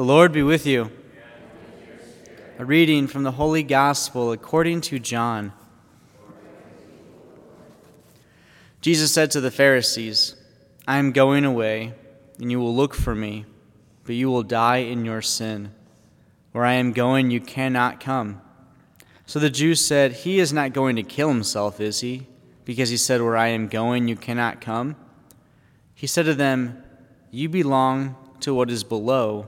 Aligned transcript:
The 0.00 0.06
Lord 0.06 0.32
be 0.32 0.42
with 0.42 0.64
you. 0.64 0.90
A 2.58 2.64
reading 2.64 3.06
from 3.06 3.22
the 3.22 3.32
Holy 3.32 3.62
Gospel 3.62 4.32
according 4.32 4.80
to 4.80 4.98
John. 4.98 5.52
Jesus 8.80 9.12
said 9.12 9.30
to 9.32 9.42
the 9.42 9.50
Pharisees, 9.50 10.36
I 10.88 10.96
am 10.96 11.12
going 11.12 11.44
away, 11.44 11.92
and 12.38 12.50
you 12.50 12.58
will 12.60 12.74
look 12.74 12.94
for 12.94 13.14
me, 13.14 13.44
but 14.04 14.14
you 14.14 14.30
will 14.30 14.42
die 14.42 14.78
in 14.78 15.04
your 15.04 15.20
sin. 15.20 15.70
Where 16.52 16.64
I 16.64 16.72
am 16.72 16.94
going, 16.94 17.30
you 17.30 17.42
cannot 17.42 18.00
come. 18.00 18.40
So 19.26 19.38
the 19.38 19.50
Jews 19.50 19.84
said, 19.84 20.12
He 20.12 20.38
is 20.38 20.50
not 20.50 20.72
going 20.72 20.96
to 20.96 21.02
kill 21.02 21.28
himself, 21.28 21.78
is 21.78 22.00
he? 22.00 22.26
Because 22.64 22.88
he 22.88 22.96
said, 22.96 23.20
Where 23.20 23.36
I 23.36 23.48
am 23.48 23.68
going, 23.68 24.08
you 24.08 24.16
cannot 24.16 24.62
come. 24.62 24.96
He 25.94 26.06
said 26.06 26.24
to 26.24 26.34
them, 26.34 26.82
You 27.30 27.50
belong 27.50 28.16
to 28.40 28.54
what 28.54 28.70
is 28.70 28.82
below, 28.82 29.46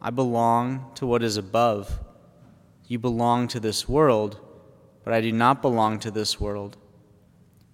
I 0.00 0.10
belong 0.10 0.90
to 0.96 1.06
what 1.06 1.22
is 1.22 1.36
above. 1.36 2.00
You 2.86 2.98
belong 2.98 3.48
to 3.48 3.60
this 3.60 3.88
world, 3.88 4.38
but 5.04 5.12
I 5.12 5.20
do 5.20 5.32
not 5.32 5.62
belong 5.62 5.98
to 6.00 6.10
this 6.10 6.40
world. 6.40 6.76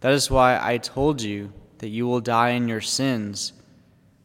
That 0.00 0.12
is 0.12 0.30
why 0.30 0.58
I 0.60 0.78
told 0.78 1.22
you 1.22 1.52
that 1.78 1.88
you 1.88 2.06
will 2.06 2.20
die 2.20 2.50
in 2.50 2.68
your 2.68 2.80
sins. 2.80 3.52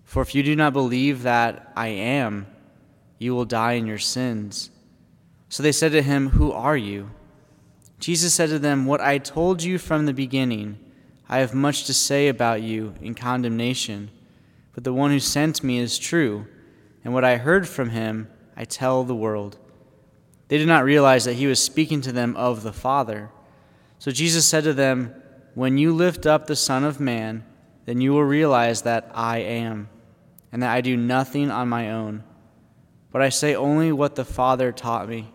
For 0.03 0.21
if 0.21 0.33
you 0.33 0.43
do 0.43 0.55
not 0.55 0.73
believe 0.73 1.23
that 1.23 1.71
I 1.75 1.87
am, 1.87 2.47
you 3.19 3.33
will 3.35 3.45
die 3.45 3.73
in 3.73 3.87
your 3.87 3.97
sins. 3.97 4.69
So 5.49 5.63
they 5.63 5.71
said 5.71 5.91
to 5.91 6.01
him, 6.01 6.29
Who 6.29 6.51
are 6.51 6.77
you? 6.77 7.11
Jesus 7.99 8.33
said 8.33 8.49
to 8.49 8.59
them, 8.59 8.85
What 8.85 9.01
I 9.01 9.17
told 9.17 9.63
you 9.63 9.77
from 9.77 10.05
the 10.05 10.13
beginning. 10.13 10.79
I 11.29 11.39
have 11.39 11.53
much 11.53 11.83
to 11.85 11.93
say 11.93 12.29
about 12.29 12.61
you 12.61 12.95
in 13.01 13.13
condemnation, 13.13 14.11
but 14.73 14.85
the 14.85 14.93
one 14.93 15.11
who 15.11 15.19
sent 15.19 15.61
me 15.61 15.77
is 15.77 15.97
true, 15.97 16.47
and 17.07 17.13
what 17.13 17.23
I 17.23 17.37
heard 17.37 17.69
from 17.69 17.91
him 17.91 18.27
I 18.57 18.65
tell 18.65 19.05
the 19.05 19.15
world. 19.15 19.57
They 20.49 20.57
did 20.57 20.67
not 20.67 20.83
realize 20.83 21.23
that 21.23 21.35
he 21.35 21.47
was 21.47 21.57
speaking 21.57 22.01
to 22.01 22.11
them 22.11 22.35
of 22.35 22.63
the 22.63 22.73
Father. 22.73 23.31
So 23.97 24.11
Jesus 24.11 24.45
said 24.45 24.65
to 24.65 24.73
them, 24.73 25.15
When 25.53 25.77
you 25.77 25.93
lift 25.93 26.25
up 26.25 26.47
the 26.47 26.55
Son 26.57 26.83
of 26.83 26.99
Man, 26.99 27.45
then 27.85 28.01
you 28.01 28.11
will 28.11 28.25
realize 28.25 28.81
that 28.81 29.09
I 29.13 29.37
am, 29.37 29.87
and 30.51 30.61
that 30.61 30.73
I 30.73 30.81
do 30.81 30.97
nothing 30.97 31.49
on 31.49 31.69
my 31.69 31.93
own, 31.93 32.25
but 33.09 33.21
I 33.21 33.29
say 33.29 33.55
only 33.55 33.93
what 33.93 34.15
the 34.15 34.25
Father 34.25 34.73
taught 34.73 35.07
me. 35.07 35.31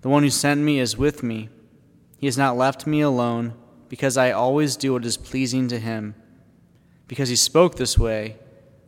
The 0.00 0.08
one 0.08 0.22
who 0.22 0.30
sent 0.30 0.62
me 0.62 0.78
is 0.78 0.96
with 0.96 1.22
me. 1.22 1.50
He 2.16 2.24
has 2.24 2.38
not 2.38 2.56
left 2.56 2.86
me 2.86 3.02
alone 3.02 3.52
because 3.90 4.16
I 4.16 4.30
always 4.30 4.76
do 4.76 4.94
what 4.94 5.04
is 5.04 5.18
pleasing 5.18 5.68
to 5.68 5.78
him. 5.78 6.14
Because 7.06 7.28
he 7.28 7.36
spoke 7.36 7.76
this 7.76 7.98
way, 7.98 8.38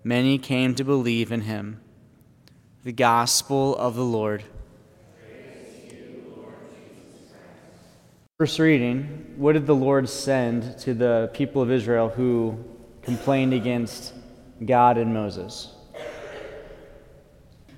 many 0.03 0.39
came 0.39 0.75
to 0.77 0.85
believe 0.85 1.31
in 1.31 1.43
him. 1.43 1.82
The 2.85 2.91
Gospel 2.91 3.77
of 3.77 3.95
the 3.95 4.05
Lord. 4.05 4.43
First 8.39 8.59
reading 8.59 9.35
What 9.37 9.53
did 9.53 9.69
the 9.69 9.75
Lord 9.75 10.09
send 10.09 10.79
to 10.79 10.93
the 10.93 11.31
people 11.33 11.63
of 11.63 11.71
Israel 11.71 12.09
who 12.09 12.59
complained 13.03 13.55
against 13.55 14.15
God 14.65 14.99
and 14.99 15.15
Moses? 15.15 15.73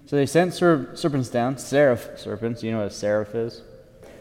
So 0.06 0.16
they 0.16 0.24
sent 0.24 0.54
ser- 0.54 0.96
serpents 0.96 1.28
down, 1.28 1.58
seraph 1.58 2.18
serpents. 2.18 2.62
You 2.62 2.72
know 2.72 2.78
what 2.78 2.86
a 2.86 2.90
seraph 2.90 3.34
is? 3.34 3.60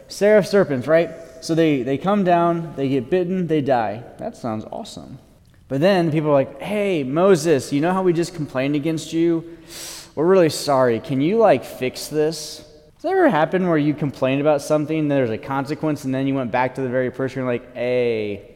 Seraph 0.08 0.46
serpents, 0.46 0.86
right? 0.86 1.08
So 1.40 1.54
they, 1.54 1.82
they 1.82 1.96
come 1.96 2.24
down, 2.24 2.74
they 2.76 2.90
get 2.90 3.08
bitten, 3.08 3.46
they 3.46 3.62
die. 3.62 4.04
That 4.18 4.36
sounds 4.36 4.66
awesome. 4.70 5.18
But 5.66 5.80
then 5.80 6.12
people 6.12 6.28
are 6.28 6.34
like, 6.34 6.60
hey, 6.60 7.04
Moses, 7.04 7.72
you 7.72 7.80
know 7.80 7.94
how 7.94 8.02
we 8.02 8.12
just 8.12 8.34
complained 8.34 8.76
against 8.76 9.14
you? 9.14 9.56
We're 10.14 10.26
really 10.26 10.50
sorry. 10.50 11.00
Can 11.00 11.20
you, 11.20 11.38
like, 11.38 11.64
fix 11.64 12.06
this? 12.06 12.58
Has 12.94 13.02
that 13.02 13.12
ever 13.12 13.28
happened 13.28 13.68
where 13.68 13.76
you 13.76 13.94
complained 13.94 14.40
about 14.40 14.62
something, 14.62 15.08
there's 15.08 15.30
a 15.30 15.38
consequence, 15.38 16.04
and 16.04 16.14
then 16.14 16.26
you 16.26 16.34
went 16.34 16.52
back 16.52 16.76
to 16.76 16.82
the 16.82 16.88
very 16.88 17.10
person 17.10 17.40
and 17.40 17.48
like, 17.48 17.74
hey, 17.74 18.54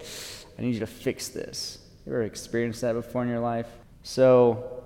I 0.58 0.62
need 0.62 0.74
you 0.74 0.80
to 0.80 0.86
fix 0.86 1.28
this? 1.28 1.78
You 2.06 2.12
ever 2.12 2.22
experienced 2.22 2.80
that 2.82 2.92
before 2.92 3.22
in 3.24 3.28
your 3.28 3.40
life? 3.40 3.66
So, 4.04 4.84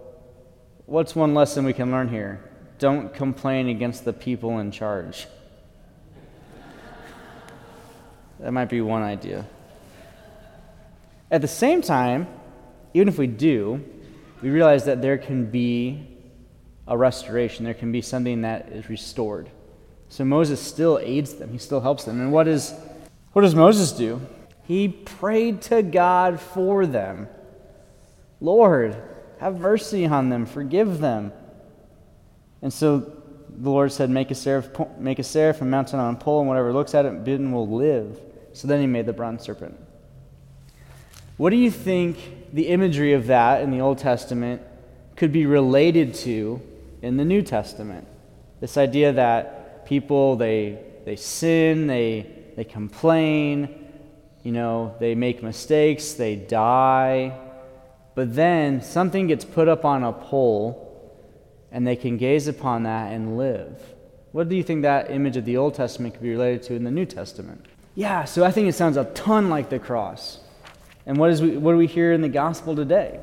what's 0.87 1.15
one 1.15 1.35
lesson 1.35 1.65
we 1.65 1.75
can 1.75 1.91
learn 1.91 2.09
here? 2.09 2.51
Don't 2.79 3.13
complain 3.15 3.69
against 3.69 4.05
the 4.05 4.13
people 4.13 4.59
in 4.59 4.71
charge. 4.71 5.27
That 8.41 8.53
might 8.53 8.69
be 8.69 8.81
one 8.81 9.03
idea. 9.03 9.47
At 11.31 11.43
the 11.43 11.49
same 11.49 11.83
time, 11.83 12.27
even 12.95 13.09
if 13.09 13.19
we 13.19 13.29
do, 13.29 13.85
we 14.43 14.51
realize 14.51 14.87
that 14.87 15.01
there 15.01 15.17
can 15.19 15.49
be 15.49 16.12
a 16.87 16.97
restoration, 16.97 17.65
there 17.65 17.75
can 17.75 17.93
be 17.93 18.03
something 18.03 18.43
that 18.43 18.69
is 18.71 18.89
restored. 18.89 19.51
So 20.09 20.25
Moses 20.25 20.61
still 20.61 20.99
aids 21.03 21.35
them, 21.35 21.51
he 21.51 21.59
still 21.59 21.81
helps 21.81 22.05
them. 22.05 22.21
And 22.21 22.33
what, 22.33 22.49
is, 22.49 22.75
what 23.33 23.43
does 23.43 23.55
Moses 23.55 23.93
do? 23.93 24.21
He 24.65 24.89
prayed 24.89 25.63
to 25.63 25.83
God 25.83 26.41
for 26.41 26.87
them. 26.87 27.29
Lord, 28.41 28.97
have 29.39 29.59
mercy 29.59 30.07
on 30.07 30.29
them, 30.29 30.47
forgive 30.47 30.99
them. 30.99 31.33
And 32.61 32.73
so 32.73 32.99
the 32.99 33.71
Lord 33.71 33.93
said, 33.93 34.11
Make 34.11 34.31
a 34.31 34.35
seraph, 34.35 34.71
make 34.99 35.19
a 35.19 35.25
seraph 35.25 35.61
and 35.61 35.71
mount 35.71 35.89
it 35.89 35.95
on 35.95 36.15
a 36.15 36.19
pole, 36.19 36.41
and 36.41 36.49
whatever 36.49 36.73
looks 36.73 36.95
at 36.95 37.07
it, 37.07 37.25
bidden 37.25 37.53
will 37.53 37.69
live. 37.69 38.21
So 38.53 38.69
then 38.69 38.81
he 38.81 38.87
made 38.87 39.07
the 39.07 39.13
bronze 39.13 39.43
serpent. 39.43 39.79
What 41.37 41.51
do 41.51 41.57
you 41.57 41.71
think 41.71 42.53
the 42.53 42.69
imagery 42.69 43.15
of 43.15 43.27
that 43.29 43.63
in 43.63 43.71
the 43.71 43.81
Old 43.81 43.99
Testament 43.99 44.63
could 45.17 45.33
be 45.33 45.47
related 45.47 46.15
to 46.15 46.61
in 47.03 47.17
the 47.17 47.25
New 47.25 47.43
Testament? 47.43 48.07
This 48.61 48.77
idea 48.77 49.13
that 49.13 49.85
people 49.87 50.37
they 50.37 50.79
they 51.05 51.17
sin, 51.17 51.87
they 51.87 52.27
they 52.57 52.65
complain, 52.65 53.91
you 54.43 54.53
know, 54.53 54.95
they 55.01 55.15
make 55.15 55.43
mistakes, 55.43 56.15
they 56.15 56.37
die, 56.37 57.39
but 58.15 58.35
then 58.35 58.83
something 58.83 59.27
gets 59.27 59.45
put 59.45 59.69
up 59.69 59.85
on 59.85 60.05
a 60.05 60.13
pole 60.13 60.89
and 61.71 61.87
they 61.87 61.97
can 61.97 62.17
gaze 62.19 62.49
upon 62.49 62.83
that 62.85 63.13
and 63.13 63.37
live. 63.37 63.81
What 64.33 64.49
do 64.49 64.57
you 64.57 64.63
think 64.63 64.83
that 64.83 65.11
image 65.11 65.37
of 65.37 65.45
the 65.45 65.57
Old 65.57 65.75
Testament 65.75 66.15
could 66.15 66.23
be 66.23 66.31
related 66.31 66.63
to 66.65 66.75
in 66.75 66.85
the 66.85 66.91
New 66.91 67.07
Testament? 67.07 67.67
Yeah, 67.95 68.25
so 68.25 68.45
I 68.45 68.51
think 68.51 68.69
it 68.69 68.75
sounds 68.75 68.97
a 68.97 69.05
ton 69.05 69.51
like 69.51 69.69
the 69.69 69.79
cross. 69.79 70.41
And 71.05 71.19
what, 71.19 71.31
is 71.31 71.43
we, 71.43 71.57
what 71.57 71.73
do 71.73 71.79
we 71.79 71.87
hear 71.87 72.13
in 72.13 72.23
the 72.23 72.29
gospel 72.29 72.75
today? 72.77 73.21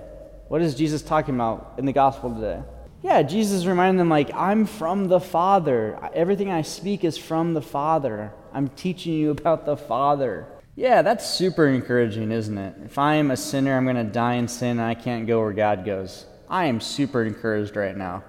What 0.48 0.62
is 0.62 0.76
Jesus 0.76 1.02
talking 1.02 1.36
about 1.36 1.76
in 1.78 1.86
the 1.86 1.94
gospel 1.94 2.34
today? 2.34 2.62
Yeah, 3.02 3.22
Jesus 3.22 3.60
is 3.60 3.68
reminding 3.68 3.98
them, 3.98 4.10
like, 4.10 4.34
I'm 4.34 4.66
from 4.66 5.08
the 5.08 5.22
Father. 5.22 5.98
Everything 6.14 6.52
I 6.52 6.64
speak 6.64 7.06
is 7.06 7.18
from 7.18 7.54
the 7.54 7.62
Father. 7.62 8.34
I'm 8.54 8.68
teaching 8.70 9.14
you 9.14 9.32
about 9.40 9.66
the 9.66 9.78
Father. 9.78 10.48
Yeah, 10.76 11.02
that's 11.02 11.30
super 11.30 11.68
encouraging, 11.68 12.32
isn't 12.32 12.58
it? 12.58 12.76
If 12.86 12.98
I 12.98 13.16
am 13.16 13.32
a 13.32 13.38
sinner, 13.38 13.76
I'm 13.76 13.86
going 13.86 13.96
to 13.96 14.04
die 14.04 14.36
in 14.36 14.48
sin, 14.48 14.80
and 14.80 14.82
I 14.82 14.96
can't 14.96 15.28
go 15.28 15.40
where 15.40 15.54
God 15.54 15.86
goes. 15.86 16.26
I 16.50 16.66
am 16.66 16.82
super 16.82 17.24
encouraged 17.24 17.76
right 17.76 17.96
now. 17.96 18.24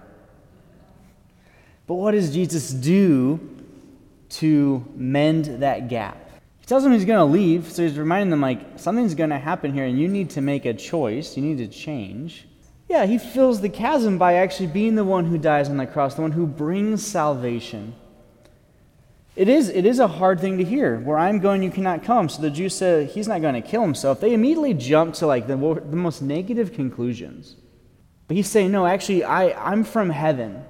But 1.87 1.95
what 1.95 2.13
does 2.13 2.33
Jesus 2.33 2.71
do 2.71 3.41
to 4.31 4.85
mend 4.95 5.63
that 5.63 5.89
gap? 5.89 6.17
He 6.61 6.67
tells 6.67 6.85
them 6.85 6.93
he's 6.93 7.05
going 7.05 7.19
to 7.19 7.25
leave, 7.25 7.71
so 7.71 7.83
he's 7.83 7.99
reminding 7.99 8.31
them, 8.31 8.41
like, 8.41 8.79
something's 8.79 9.17
going 9.17 9.31
to 9.31 9.39
happen 9.39 9.73
here, 9.73 9.85
and 9.85 9.99
you 9.99 10.07
need 10.07 10.31
to 10.31 10.41
make 10.41 10.65
a 10.65 10.75
choice. 10.75 11.37
You 11.37 11.43
need 11.43 11.59
to 11.59 11.67
change. 11.67 12.47
Yeah, 12.91 13.07
he 13.07 13.19
fills 13.19 13.61
the 13.61 13.69
chasm 13.69 14.19
by 14.19 14.35
actually 14.35 14.67
being 14.67 14.97
the 14.97 15.05
one 15.05 15.27
who 15.27 15.39
dies 15.39 15.69
on 15.69 15.77
the 15.77 15.87
cross, 15.87 16.17
the 16.17 16.23
one 16.23 16.33
who 16.33 16.45
brings 16.45 17.07
salvation. 17.07 17.95
It 19.37 19.49
is, 19.49 19.69
it 19.69 19.87
is 19.87 20.01
a 20.01 20.09
hard 20.09 20.41
thing 20.41 20.59
to 20.59 20.65
hear. 20.65 20.99
Where 20.99 21.17
I'm 21.17 21.39
going, 21.39 21.63
you 21.63 21.71
cannot 21.71 22.03
come. 22.03 22.29
So 22.29 22.43
the 22.43 22.51
Jews 22.51 22.75
said, 22.75 23.11
he's 23.11 23.29
not 23.29 23.43
going 23.43 23.55
to 23.55 23.61
kill 23.61 23.83
himself. 23.83 24.21
They 24.21 24.35
immediately 24.35 24.75
jump 24.75 25.15
to 25.15 25.29
like 25.29 25.47
the, 25.47 25.55
the 25.57 25.97
most 25.97 26.21
negative 26.21 26.73
conclusions. 26.73 27.55
But 28.27 28.37
he's 28.37 28.49
saying, 28.49 28.73
no, 28.73 28.85
actually, 28.85 29.23
I, 29.23 29.53
I'm 29.71 29.85
from 29.85 30.11
heaven. 30.11 30.65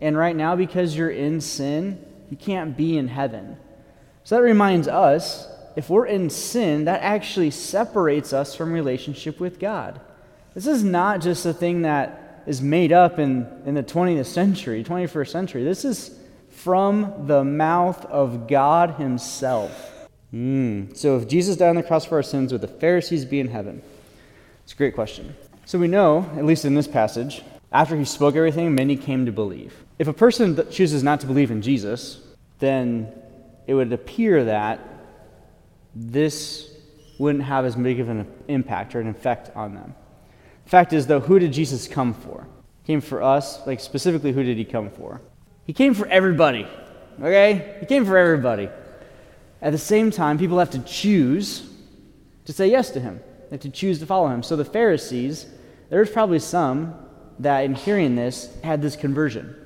And 0.00 0.16
right 0.16 0.36
now, 0.36 0.54
because 0.54 0.96
you're 0.96 1.10
in 1.10 1.40
sin, 1.40 2.00
you 2.30 2.36
can't 2.36 2.76
be 2.76 2.96
in 2.96 3.08
heaven. 3.08 3.56
So 4.22 4.36
that 4.36 4.42
reminds 4.42 4.86
us 4.86 5.48
if 5.74 5.90
we're 5.90 6.06
in 6.06 6.30
sin, 6.30 6.84
that 6.84 7.02
actually 7.02 7.50
separates 7.50 8.32
us 8.32 8.54
from 8.54 8.72
relationship 8.72 9.40
with 9.40 9.58
God. 9.58 10.00
This 10.56 10.66
is 10.66 10.82
not 10.82 11.20
just 11.20 11.44
a 11.44 11.52
thing 11.52 11.82
that 11.82 12.42
is 12.46 12.62
made 12.62 12.90
up 12.90 13.18
in, 13.18 13.46
in 13.66 13.74
the 13.74 13.82
20th 13.82 14.24
century, 14.24 14.82
21st 14.82 15.28
century. 15.28 15.64
This 15.64 15.84
is 15.84 16.18
from 16.48 17.26
the 17.26 17.44
mouth 17.44 18.02
of 18.06 18.48
God 18.48 18.92
Himself. 18.92 20.08
Mm. 20.32 20.96
So 20.96 21.18
if 21.18 21.28
Jesus 21.28 21.58
died 21.58 21.68
on 21.68 21.76
the 21.76 21.82
cross 21.82 22.06
for 22.06 22.14
our 22.14 22.22
sins, 22.22 22.52
would 22.52 22.62
the 22.62 22.68
Pharisees 22.68 23.26
be 23.26 23.38
in 23.38 23.48
heaven? 23.48 23.82
It's 24.64 24.72
a 24.72 24.76
great 24.76 24.94
question. 24.94 25.36
So 25.66 25.78
we 25.78 25.88
know, 25.88 26.24
at 26.38 26.46
least 26.46 26.64
in 26.64 26.74
this 26.74 26.88
passage, 26.88 27.42
after 27.70 27.94
he 27.94 28.06
spoke 28.06 28.34
everything, 28.34 28.74
many 28.74 28.96
came 28.96 29.26
to 29.26 29.32
believe. 29.32 29.74
If 29.98 30.08
a 30.08 30.14
person 30.14 30.58
chooses 30.70 31.02
not 31.02 31.20
to 31.20 31.26
believe 31.26 31.50
in 31.50 31.60
Jesus, 31.60 32.18
then 32.60 33.12
it 33.66 33.74
would 33.74 33.92
appear 33.92 34.46
that 34.46 34.80
this 35.94 36.70
wouldn't 37.18 37.44
have 37.44 37.66
as 37.66 37.76
big 37.76 38.00
of 38.00 38.08
an 38.08 38.26
impact 38.48 38.94
or 38.94 39.00
an 39.00 39.08
effect 39.08 39.54
on 39.54 39.74
them. 39.74 39.94
Fact 40.66 40.92
is, 40.92 41.06
though, 41.06 41.20
who 41.20 41.38
did 41.38 41.52
Jesus 41.52 41.88
come 41.88 42.12
for? 42.12 42.46
came 42.86 43.00
for 43.00 43.22
us. 43.22 43.66
Like, 43.66 43.80
specifically, 43.80 44.32
who 44.32 44.44
did 44.44 44.56
he 44.56 44.64
come 44.64 44.90
for? 44.90 45.20
He 45.64 45.72
came 45.72 45.92
for 45.92 46.06
everybody, 46.06 46.66
okay? 47.20 47.76
He 47.80 47.86
came 47.86 48.04
for 48.04 48.16
everybody. 48.16 48.68
At 49.60 49.72
the 49.72 49.78
same 49.78 50.10
time, 50.10 50.38
people 50.38 50.58
have 50.58 50.70
to 50.70 50.78
choose 50.80 51.68
to 52.44 52.52
say 52.52 52.68
yes 52.68 52.90
to 52.90 53.00
him, 53.00 53.20
they 53.50 53.56
have 53.56 53.60
to 53.60 53.70
choose 53.70 53.98
to 53.98 54.06
follow 54.06 54.28
him. 54.28 54.42
So 54.42 54.54
the 54.54 54.64
Pharisees, 54.64 55.46
there's 55.90 56.10
probably 56.10 56.38
some 56.38 56.94
that 57.40 57.64
in 57.64 57.74
hearing 57.74 58.14
this 58.14 58.56
had 58.62 58.80
this 58.80 58.94
conversion 58.94 59.56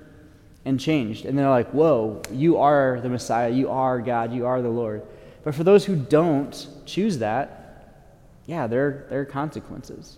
and 0.64 0.80
changed. 0.80 1.26
And 1.26 1.38
they're 1.38 1.50
like, 1.50 1.70
whoa, 1.72 2.22
you 2.32 2.56
are 2.56 2.98
the 3.02 3.10
Messiah, 3.10 3.50
you 3.50 3.68
are 3.70 4.00
God, 4.00 4.32
you 4.32 4.46
are 4.46 4.62
the 4.62 4.70
Lord. 4.70 5.02
But 5.44 5.54
for 5.54 5.62
those 5.62 5.84
who 5.84 5.94
don't 5.94 6.66
choose 6.86 7.18
that, 7.18 8.06
yeah, 8.46 8.66
there, 8.66 9.06
there 9.10 9.20
are 9.20 9.26
consequences. 9.26 10.16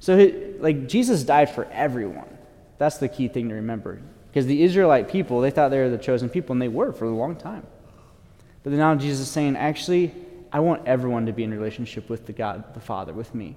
So, 0.00 0.30
like, 0.60 0.88
Jesus 0.88 1.24
died 1.24 1.50
for 1.50 1.64
everyone. 1.66 2.38
That's 2.78 2.98
the 2.98 3.08
key 3.08 3.28
thing 3.28 3.48
to 3.48 3.54
remember. 3.56 4.00
Because 4.28 4.46
the 4.46 4.62
Israelite 4.62 5.08
people, 5.08 5.40
they 5.40 5.50
thought 5.50 5.70
they 5.70 5.78
were 5.78 5.88
the 5.88 5.98
chosen 5.98 6.28
people, 6.28 6.52
and 6.52 6.62
they 6.62 6.68
were 6.68 6.92
for 6.92 7.06
a 7.06 7.10
long 7.10 7.36
time. 7.36 7.66
But 8.62 8.72
now 8.72 8.94
Jesus 8.94 9.20
is 9.20 9.30
saying, 9.30 9.56
actually, 9.56 10.14
I 10.52 10.60
want 10.60 10.86
everyone 10.86 11.26
to 11.26 11.32
be 11.32 11.44
in 11.44 11.50
relationship 11.52 12.08
with 12.08 12.26
the 12.26 12.32
God, 12.32 12.74
the 12.74 12.80
Father, 12.80 13.12
with 13.12 13.34
me. 13.34 13.56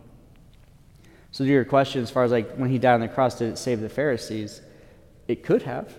So, 1.32 1.46
to 1.46 1.50
your 1.50 1.66
question, 1.66 2.02
as 2.02 2.10
far 2.10 2.24
as 2.24 2.32
like 2.32 2.56
when 2.56 2.70
he 2.70 2.78
died 2.78 2.96
on 2.96 3.02
the 3.02 3.08
cross, 3.08 3.38
did 3.38 3.52
it 3.52 3.58
save 3.58 3.80
the 3.80 3.90
Pharisees? 3.90 4.62
It 5.28 5.44
could 5.44 5.62
have 5.62 5.94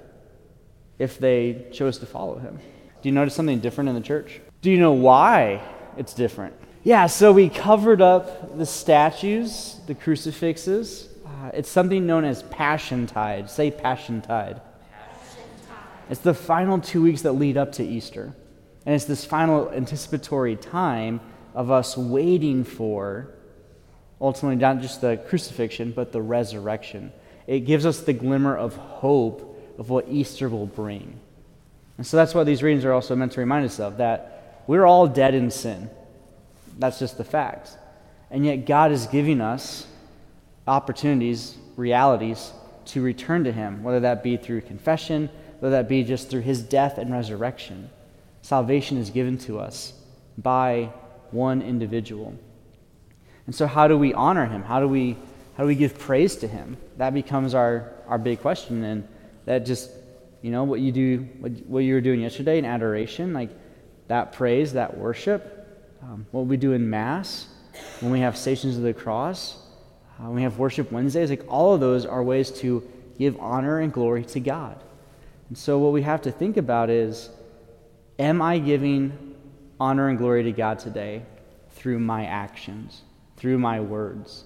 if 0.99 1.19
they 1.19 1.67
chose 1.73 1.99
to 1.99 2.06
follow 2.06 2.39
him. 2.39 2.59
Do 3.03 3.09
you 3.09 3.15
notice 3.15 3.35
something 3.35 3.61
different 3.61 3.89
in 3.89 3.94
the 3.94 4.00
church? 4.00 4.41
Do 4.61 4.71
you 4.71 4.79
know 4.79 4.93
why 4.93 5.62
it's 5.97 6.15
different? 6.15 6.55
Yeah, 6.84 7.06
so 7.06 7.32
we 7.32 7.49
covered 7.49 8.02
up 8.02 8.58
the 8.58 8.67
statues, 8.67 9.76
the 9.87 9.94
crucifixes. 9.94 11.08
Uh, 11.25 11.52
it's 11.55 11.69
something 11.69 12.06
known 12.06 12.25
as 12.25 12.43
Passiontide. 12.43 13.49
Say 13.49 13.70
Passiontide. 13.70 14.61
It's 16.11 16.20
the 16.20 16.34
final 16.34 16.81
two 16.81 17.00
weeks 17.00 17.23
that 17.23 17.34
lead 17.34 17.56
up 17.56 17.70
to 17.73 17.84
Easter. 17.84 18.34
And 18.84 18.96
it's 18.96 19.05
this 19.05 19.25
final 19.25 19.70
anticipatory 19.70 20.56
time 20.56 21.20
of 21.55 21.70
us 21.70 21.96
waiting 21.96 22.64
for 22.64 23.32
ultimately 24.20 24.56
not 24.56 24.81
just 24.81 25.00
the 25.00 25.19
crucifixion, 25.29 25.93
but 25.93 26.11
the 26.11 26.20
resurrection. 26.20 27.12
It 27.46 27.61
gives 27.61 27.87
us 27.87 28.00
the 28.00 28.12
glimmer 28.12 28.56
of 28.56 28.75
hope 28.75 29.76
of 29.79 29.88
what 29.88 30.08
Easter 30.08 30.49
will 30.49 30.67
bring. 30.67 31.20
And 31.96 32.05
so 32.05 32.17
that's 32.17 32.34
what 32.34 32.44
these 32.44 32.61
readings 32.61 32.84
are 32.84 32.93
also 32.93 33.14
meant 33.14 33.32
to 33.32 33.40
remind 33.40 33.67
us 33.67 33.79
of 33.79 33.99
that 33.99 34.64
we're 34.67 34.84
all 34.84 35.06
dead 35.06 35.34
in 35.34 35.52
sin. 35.52 35.88
That's 36.78 36.98
just 36.98 37.19
the 37.19 37.24
fact. 37.24 37.76
And 38.30 38.44
yet 38.46 38.66
God 38.66 38.92
is 38.92 39.06
giving 39.06 39.40
us 39.40 39.86
opportunities, 40.66 41.56
realities 41.76 42.52
to 42.86 43.02
return 43.02 43.44
to 43.44 43.52
Him, 43.52 43.82
whether 43.82 44.00
that 44.00 44.22
be 44.22 44.36
through 44.36 44.62
confession, 44.62 45.28
whether 45.60 45.76
that 45.76 45.88
be 45.88 46.02
just 46.02 46.30
through 46.30 46.40
His 46.40 46.62
death 46.62 46.98
and 46.98 47.12
resurrection. 47.12 47.90
Salvation 48.40 48.96
is 48.96 49.10
given 49.10 49.38
to 49.38 49.58
us 49.58 49.92
by 50.38 50.90
one 51.30 51.62
individual. 51.62 52.34
And 53.46 53.54
so, 53.54 53.66
how 53.66 53.88
do 53.88 53.98
we 53.98 54.14
honor 54.14 54.46
Him? 54.46 54.62
How 54.62 54.80
do 54.80 54.88
we, 54.88 55.16
how 55.56 55.64
do 55.64 55.66
we 55.66 55.74
give 55.74 55.98
praise 55.98 56.36
to 56.36 56.48
Him? 56.48 56.76
That 56.96 57.14
becomes 57.14 57.54
our, 57.54 57.92
our 58.06 58.19
big 58.19 58.40
question. 58.40 58.82
And 58.84 59.08
that 59.44 59.66
just, 59.66 59.90
you 60.40 60.50
know, 60.50 60.64
what 60.64 60.80
you 60.80 60.92
do, 60.92 61.28
what, 61.38 61.52
what 61.66 61.78
you 61.80 61.94
were 61.94 62.00
doing 62.00 62.20
yesterday 62.20 62.58
in 62.58 62.64
adoration, 62.64 63.32
like 63.32 63.50
that 64.08 64.32
praise, 64.32 64.72
that 64.72 64.96
worship, 64.96 65.62
um, 66.02 66.26
what 66.32 66.46
we 66.46 66.56
do 66.56 66.72
in 66.72 66.90
Mass, 66.90 67.46
when 68.00 68.10
we 68.10 68.20
have 68.20 68.37
Stations 68.37 68.76
of 68.76 68.82
the 68.82 68.93
Cross, 68.93 69.56
uh, 70.19 70.25
when 70.25 70.34
we 70.34 70.43
have 70.43 70.58
Worship 70.58 70.90
Wednesdays, 70.90 71.31
like 71.31 71.44
all 71.49 71.75
of 71.75 71.81
those 71.81 72.04
are 72.04 72.22
ways 72.22 72.50
to 72.60 72.87
give 73.19 73.38
honor 73.38 73.78
and 73.78 73.93
glory 73.93 74.25
to 74.25 74.40
God. 74.40 74.82
And 75.49 75.56
so 75.56 75.78
what 75.78 75.93
we 75.93 76.02
have 76.02 76.22
to 76.22 76.32
think 76.32 76.56
about 76.56 76.90
is, 76.90 77.31
am 78.19 78.43
I 78.43 78.58
giving 78.58 79.37
honor 79.78 80.08
and 80.08 80.19
glory 80.19 80.43
to 80.44 80.52
God 80.52 80.78
today 80.78 81.22
through 81.70 81.99
my 81.99 82.25
actions, 82.26 83.02
through 83.37 83.58
my 83.58 83.81
words? 83.81 84.44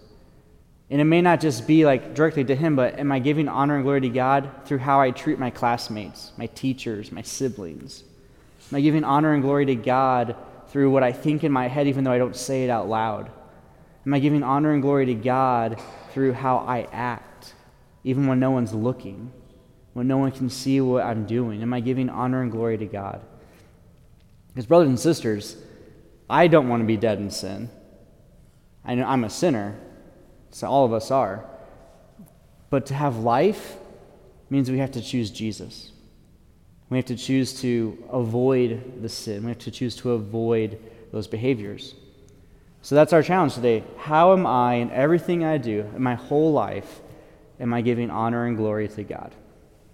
And 0.91 1.01
it 1.01 1.05
may 1.05 1.21
not 1.21 1.41
just 1.41 1.67
be 1.67 1.85
like 1.85 2.15
directly 2.15 2.45
to 2.45 2.55
him, 2.55 2.77
but 2.77 2.99
am 2.99 3.11
I 3.11 3.19
giving 3.19 3.49
honor 3.49 3.77
and 3.77 3.85
glory 3.85 4.03
to 4.03 4.09
God 4.09 4.51
through 4.67 4.79
how 4.79 5.01
I 5.01 5.11
treat 5.11 5.39
my 5.39 5.51
classmates, 5.51 6.33
my 6.37 6.47
teachers, 6.47 7.11
my 7.11 7.23
siblings? 7.23 8.05
Am 8.71 8.77
I 8.77 8.81
giving 8.81 9.05
honor 9.05 9.33
and 9.33 9.43
glory 9.43 9.67
to 9.67 9.75
God 9.75 10.37
through 10.77 10.91
what 10.91 11.03
I 11.03 11.11
think 11.11 11.43
in 11.43 11.51
my 11.53 11.69
head, 11.69 11.87
even 11.87 12.05
though 12.05 12.13
I 12.13 12.19
don't 12.19 12.37
say 12.37 12.65
it 12.65 12.69
out 12.69 12.87
loud? 12.87 13.31
Am 14.05 14.13
I 14.13 14.19
giving 14.19 14.43
honor 14.43 14.75
and 14.75 14.83
glory 14.83 15.07
to 15.07 15.15
God 15.15 15.81
through 16.13 16.35
how 16.35 16.59
I 16.59 16.87
act, 16.93 17.55
even 18.05 18.27
when 18.27 18.39
no 18.39 18.51
one's 18.51 18.75
looking, 18.75 19.33
when 19.95 20.07
no 20.07 20.19
one 20.19 20.33
can 20.33 20.51
see 20.51 20.79
what 20.83 21.03
I'm 21.03 21.25
doing? 21.25 21.63
Am 21.63 21.73
I 21.73 21.81
giving 21.81 22.11
honor 22.11 22.43
and 22.43 22.53
glory 22.53 22.77
to 22.77 22.85
God? 22.85 23.23
Because, 24.49 24.67
brothers 24.67 24.91
and 24.91 25.01
sisters, 25.01 25.57
I 26.29 26.47
don't 26.47 26.69
want 26.69 26.83
to 26.83 26.87
be 26.87 26.99
dead 26.99 27.21
in 27.21 27.31
sin. 27.31 27.71
I 28.85 28.97
know 28.97 29.07
I'm 29.07 29.25
a 29.25 29.31
sinner, 29.31 29.81
so 30.51 30.69
all 30.69 30.85
of 30.85 30.93
us 30.93 31.11
are. 31.11 31.47
But 32.69 32.85
to 32.85 32.95
have 32.95 33.17
life 33.17 33.77
means 34.51 34.71
we 34.71 34.77
have 34.81 34.93
to 34.93 35.01
choose 35.01 35.31
Jesus. 35.31 35.93
We 36.89 36.99
have 36.99 37.07
to 37.07 37.17
choose 37.17 37.61
to 37.63 38.05
avoid 38.11 39.03
the 39.03 39.09
sin. 39.09 39.43
We 39.43 39.49
have 39.49 39.59
to 39.61 39.71
choose 39.71 39.97
to 39.97 40.13
avoid 40.13 40.79
those 41.13 41.27
behaviors. 41.27 41.95
So 42.83 42.95
that's 42.95 43.13
our 43.13 43.23
challenge 43.23 43.55
today. 43.55 43.83
How 43.97 44.33
am 44.33 44.47
I, 44.47 44.75
in 44.75 44.91
everything 44.93 45.45
I 45.45 45.59
do, 45.59 45.81
in 45.95 46.03
my 46.03 46.15
whole 46.15 46.53
life, 46.53 47.01
am 47.59 47.75
I 47.75 47.81
giving 47.81 48.11
honor 48.11 48.47
and 48.47 48.57
glory 48.57 48.87
to 48.89 49.03
God? 49.03 49.35